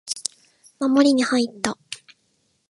[0.79, 1.77] 守りに入った